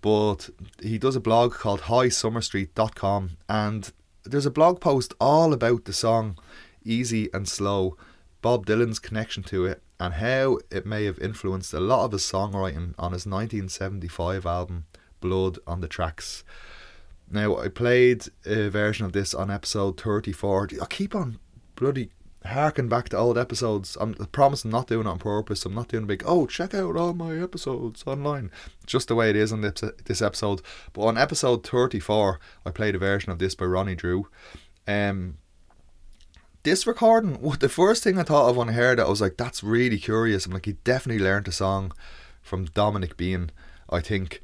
[0.00, 0.50] but
[0.82, 3.92] he does a blog called highsummerstreet.com and
[4.24, 6.36] there's a blog post all about the song
[6.84, 7.96] Easy and Slow,
[8.42, 12.22] Bob Dylan's connection to it, and how it may have influenced a lot of his
[12.22, 14.86] songwriting on his 1975 album
[15.20, 16.44] Blood on the Tracks.
[17.30, 20.70] Now, I played a version of this on episode 34.
[20.80, 21.38] I keep on
[21.76, 22.10] bloody
[22.48, 23.96] harking back to old episodes.
[24.00, 25.64] I'm I promise I'm not doing it on purpose.
[25.64, 28.50] I'm not doing a big, oh, check out all my episodes online.
[28.86, 30.62] Just the way it is on this, episode.
[30.92, 34.28] But on episode 34, I played a version of this by Ronnie Drew.
[34.86, 35.38] Um,
[36.62, 39.36] this recording, the first thing I thought of when I heard it, I was like,
[39.36, 40.44] that's really curious.
[40.44, 41.92] I'm like, he definitely learned a song
[42.42, 43.50] from Dominic Behan.
[43.88, 44.42] I think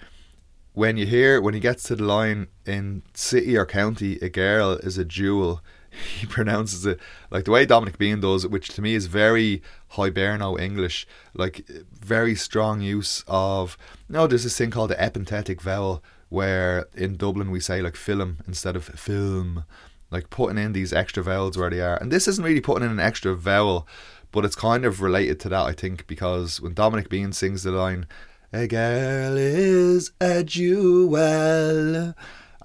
[0.74, 4.72] when you hear when he gets to the line in city or county, a girl
[4.72, 5.62] is a jewel.
[6.18, 9.62] He pronounces it like the way Dominic Behan does it, which to me is very
[9.92, 13.76] Hiberno English, like very strong use of.
[14.08, 18.38] No, there's this thing called the epenthetic vowel, where in Dublin we say like film
[18.46, 19.64] instead of film,
[20.10, 21.96] like putting in these extra vowels where they are.
[21.96, 23.86] And this isn't really putting in an extra vowel,
[24.32, 27.70] but it's kind of related to that, I think, because when Dominic Behan sings the
[27.70, 28.06] line,
[28.52, 32.14] a girl is a jewel.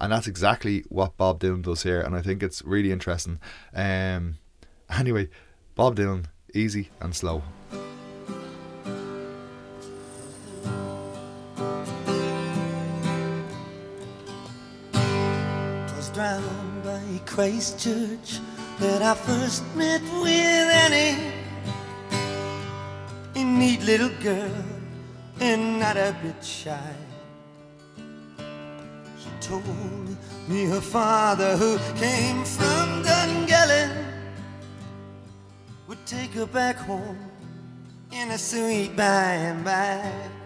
[0.00, 3.38] And that's exactly what Bob Dylan does here, and I think it's really interesting.
[3.74, 4.38] Um,
[4.88, 5.28] anyway,
[5.74, 6.24] Bob Dylan,
[6.54, 7.42] easy and slow.
[16.12, 18.40] drowned by Christchurch
[18.80, 21.32] that I first met with Annie.
[23.36, 24.64] A neat little girl
[25.40, 27.09] and not a bit shy.
[29.40, 29.64] Told
[30.48, 33.90] me her father, who came from Dungelly,
[35.88, 37.18] would take her back home
[38.12, 40.39] in a sweet by and by.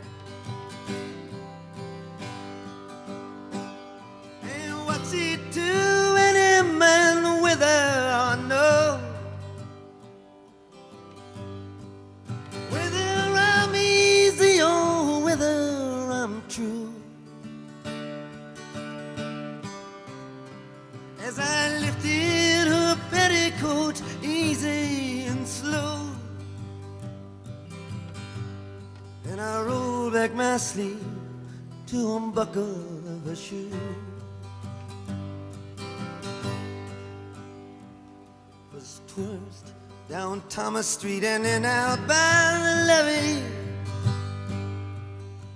[40.48, 43.42] Thomas Street and then out by the Liffey.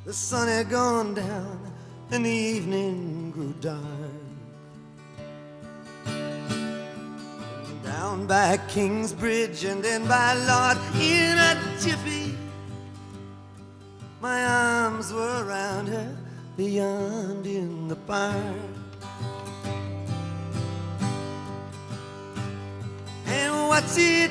[0.05, 1.73] The sun had gone down
[2.11, 3.85] and the evening grew dark.
[7.85, 12.35] Down by Kingsbridge and then by Lord in a jiffy.
[14.21, 16.17] My arms were around her
[16.57, 18.35] beyond in the park.
[23.27, 24.28] And what's it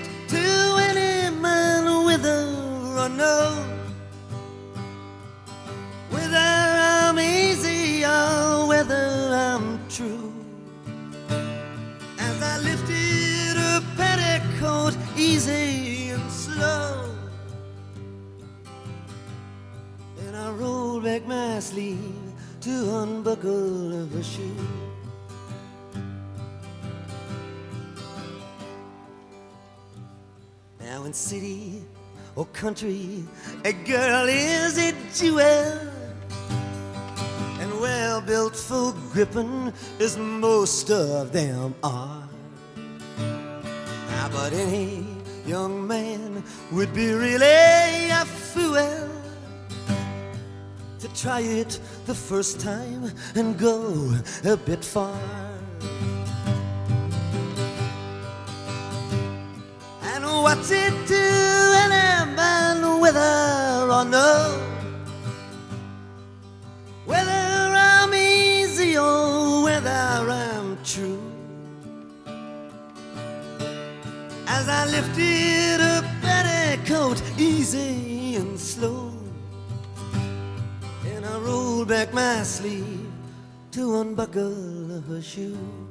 [21.57, 24.55] my sleeve to unbuckle her shoe.
[30.79, 31.81] Now in city
[32.35, 33.23] or country,
[33.65, 35.79] a girl is a jewel.
[37.59, 42.29] And well built, for gripping, as most of them are.
[43.17, 45.07] Now, but any
[45.47, 49.17] young man would be really a fool
[51.17, 54.13] try it the first time and go
[54.45, 55.19] a bit far.
[60.03, 61.23] And what's it to
[61.85, 64.61] any man whether or no?
[67.05, 71.19] Whether I'm easy or whether I'm true.
[74.45, 78.06] As I lifted her petticoat easy
[81.87, 83.09] back my sleeve
[83.71, 85.86] to unbuckle her shoe.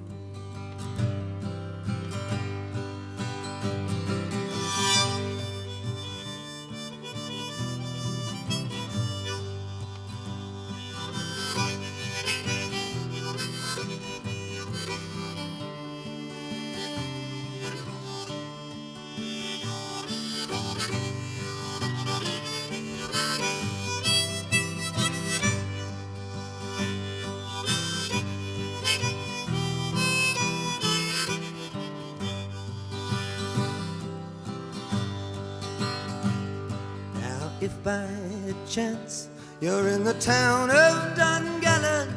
[38.68, 39.28] chance
[39.60, 42.14] you're in the town of Dungannon.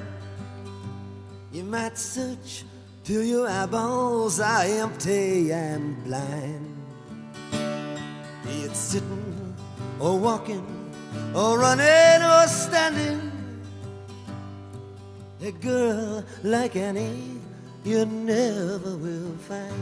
[1.51, 2.65] You might search
[3.03, 6.75] till your eyeballs are empty and blind.
[8.43, 9.55] Be it sitting
[9.99, 10.65] or walking
[11.33, 13.31] or running or standing,
[15.41, 17.39] a girl like Annie
[17.83, 19.73] you never will find.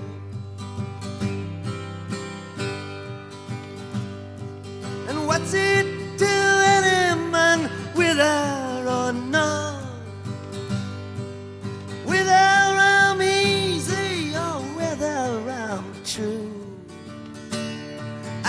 [5.09, 5.97] And what's it
[7.48, 9.84] man with air or none.
[12.10, 12.45] Whether
[12.95, 15.22] I'm easy oh, or whether
[15.64, 16.52] I'm true.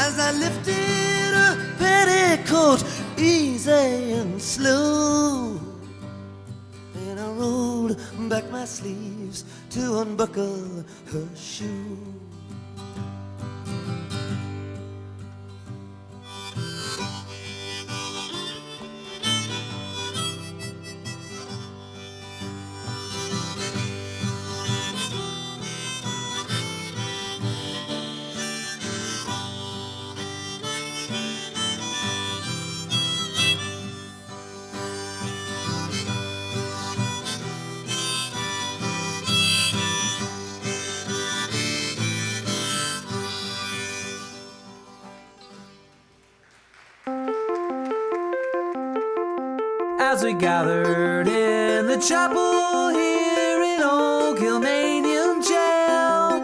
[0.05, 2.81] As I lifted a petticoat,
[3.17, 3.89] easy
[4.21, 5.61] and slow.
[7.07, 7.95] And I rolled
[8.33, 9.45] back my sleeves
[9.75, 11.99] to unbuckle her shoe.
[52.09, 56.41] trouble here in old Kilmainham jail.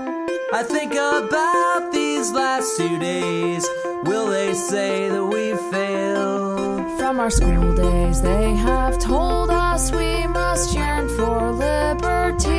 [0.52, 3.66] I think about these last two days.
[4.02, 6.98] Will they say that we failed?
[6.98, 12.52] From our school days, they have told us we must yearn for liberty.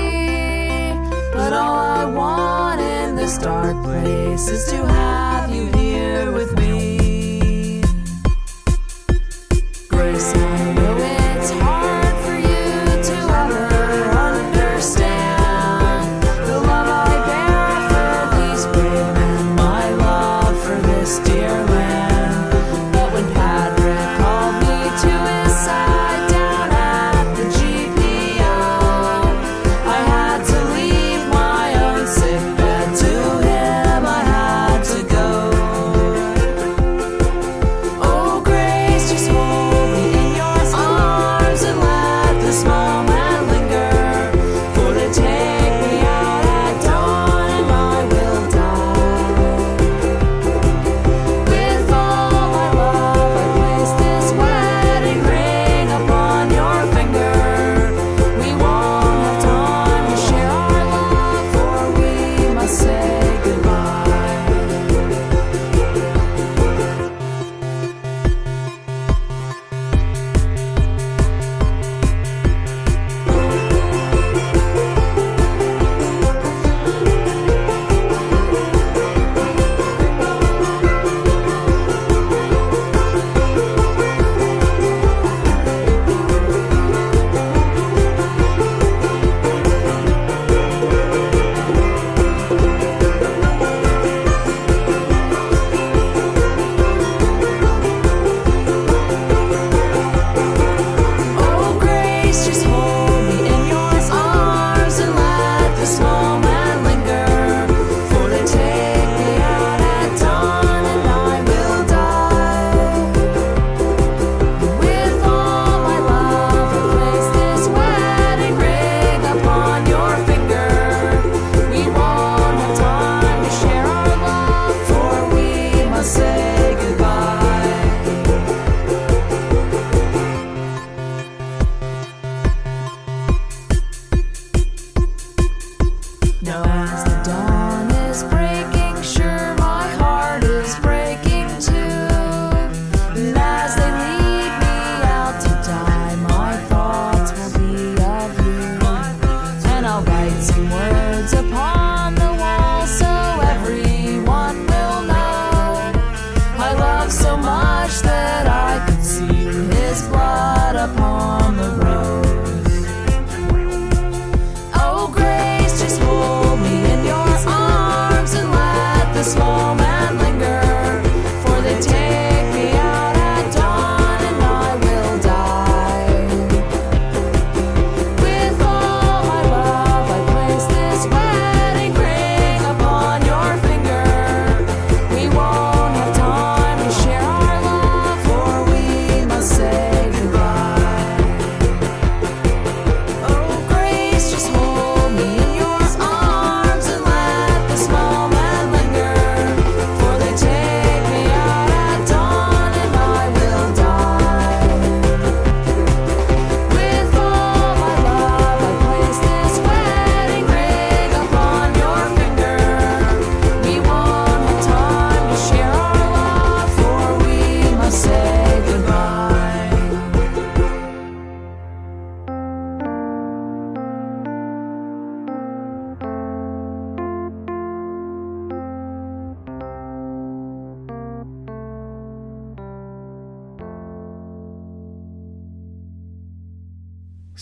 [1.32, 6.85] But all I want in this dark place is to have you here with me.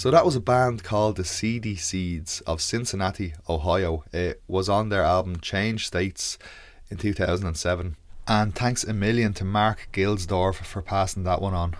[0.03, 4.03] So that was a band called the Seedy Seeds of Cincinnati, Ohio.
[4.11, 6.37] It was on their album Change States
[6.89, 7.95] in 2007.
[8.27, 11.77] And thanks a million to Mark Gilsdorf for passing that one on.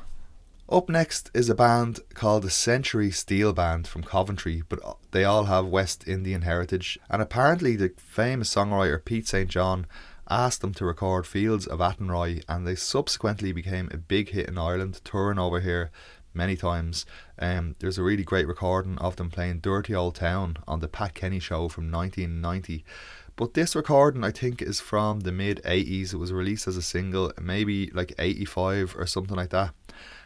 [0.70, 4.80] Up next is a band called the Century Steel Band from Coventry, but
[5.12, 6.98] they all have West Indian heritage.
[7.10, 9.50] And apparently, the famous songwriter Pete St.
[9.50, 9.86] John
[10.30, 14.58] asked them to record Fields of Athenry, and they subsequently became a big hit in
[14.58, 15.92] Ireland, touring over here
[16.34, 17.06] many times.
[17.40, 21.14] Um, there's a really great recording of them playing Dirty Old Town on the Pat
[21.14, 22.84] Kenny show from 1990.
[23.36, 26.14] But this recording, I think, is from the mid 80s.
[26.14, 29.74] It was released as a single, maybe like 85 or something like that.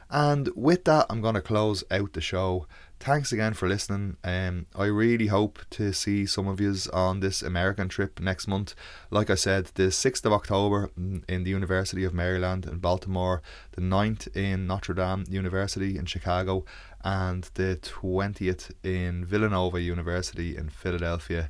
[0.09, 2.67] And with that, I'm going to close out the show.
[2.99, 4.17] Thanks again for listening.
[4.23, 8.73] Um, I really hope to see some of yous on this American trip next month.
[9.11, 13.41] Like I said, the 6th of October in the University of Maryland in Baltimore,
[13.73, 16.65] the 9th in Notre Dame University in Chicago,
[17.03, 21.49] and the 20th in Villanova University in Philadelphia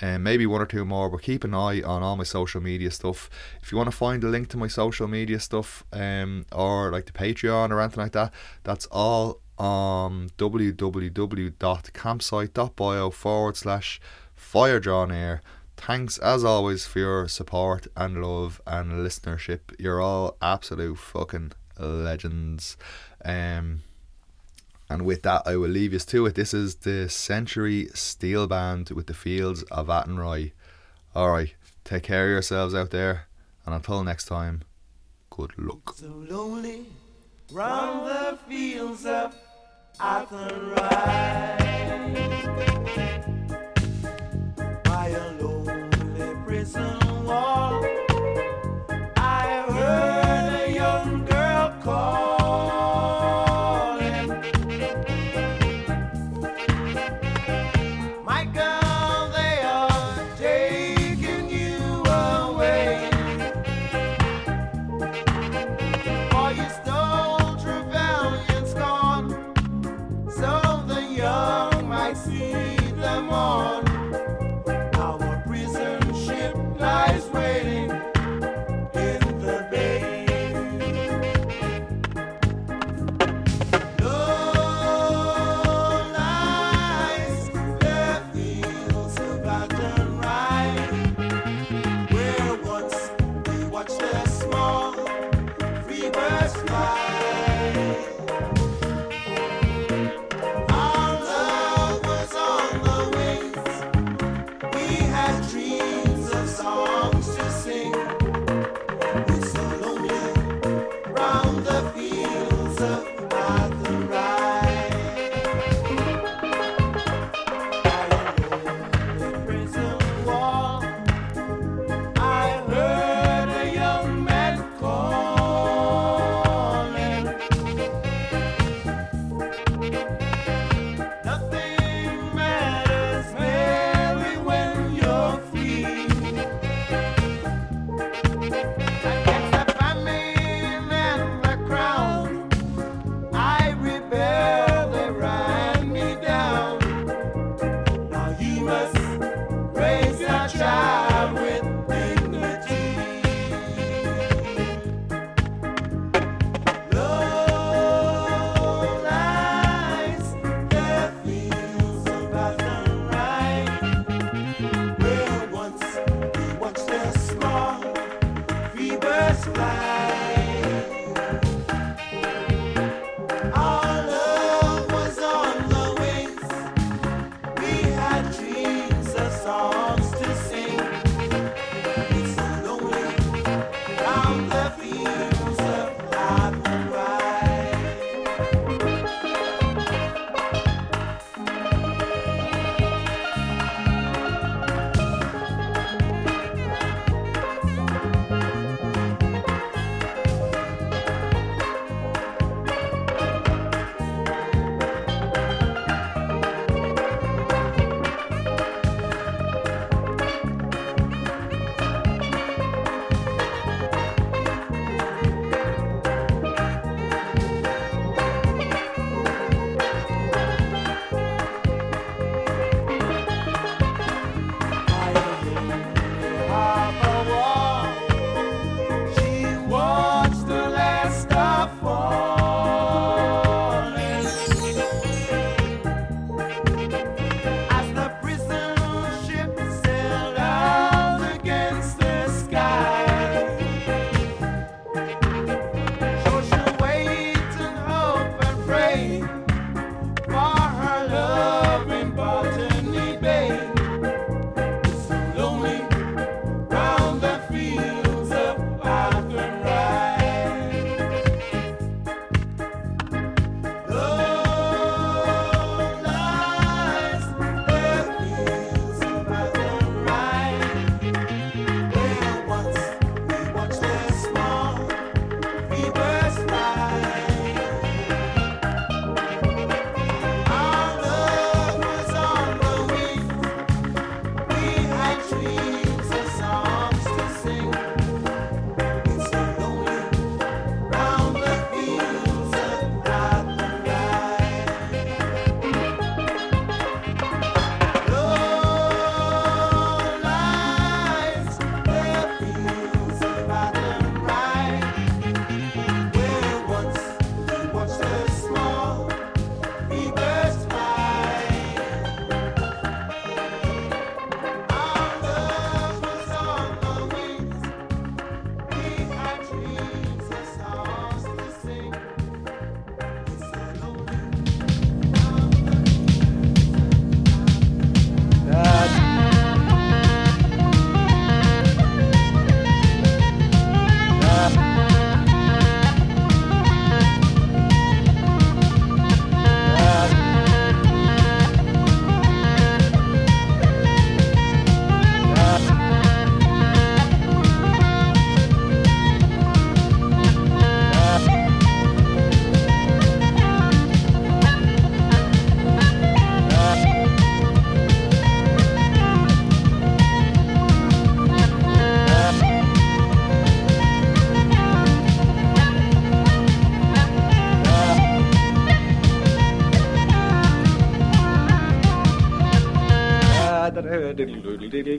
[0.00, 1.08] and maybe one or two more.
[1.08, 3.30] But keep an eye on all my social media stuff.
[3.62, 7.06] If you want to find a link to my social media stuff, um, or like
[7.06, 8.32] the Patreon or anything like that,
[8.64, 14.00] that's all on www.campsite.bio forward slash
[14.34, 15.42] fire draw near.
[15.76, 19.60] Thanks as always for your support and love and listenership.
[19.78, 22.78] You're all absolute fucking legends.
[23.22, 23.82] Um,
[24.88, 26.36] and with that, I will leave you to it.
[26.36, 30.52] This is the Century Steel Band with the Fields of Athenry.
[31.14, 31.54] Alright,
[31.84, 33.26] take care of yourselves out there,
[33.66, 34.62] and until next time,
[35.28, 35.96] good luck.
[35.96, 36.86] So lonely
[37.52, 39.34] round the fields of
[40.02, 41.60] Athenry by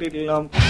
[0.09, 0.60] diddle